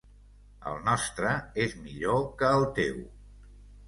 [0.69, 1.33] El nostre
[1.65, 2.97] és millor que el teu.